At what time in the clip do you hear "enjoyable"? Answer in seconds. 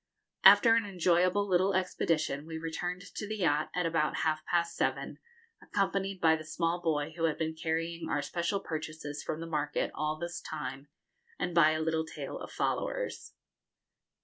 0.83-1.47